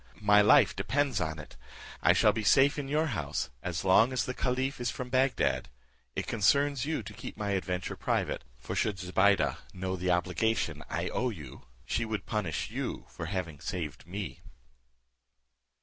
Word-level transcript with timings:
My 0.23 0.41
life 0.41 0.75
depends 0.75 1.21
on 1.21 1.37
it. 1.37 1.57
I 2.01 2.11
shall 2.13 2.33
be 2.33 2.43
safe 2.43 2.79
in 2.79 2.87
your 2.87 3.05
house 3.13 3.51
as 3.61 3.85
long 3.85 4.11
as 4.11 4.25
the 4.25 4.33
caliph 4.33 4.81
is 4.81 4.89
from 4.89 5.09
Bagdad. 5.11 5.69
It 6.15 6.25
concerns 6.25 6.85
you 6.87 7.03
to 7.03 7.13
keep 7.13 7.37
my 7.37 7.51
adventure 7.51 7.95
private; 7.95 8.43
for 8.57 8.75
should 8.75 8.97
Zobeide 8.97 9.57
know 9.75 9.95
the 9.95 10.09
obligation 10.09 10.81
I 10.89 11.09
owe 11.09 11.29
you, 11.29 11.67
she 11.85 12.03
would 12.03 12.25
punish 12.25 12.71
you 12.71 13.05
for 13.09 13.27
having 13.27 13.59
saved 13.59 14.07
me. 14.07 14.39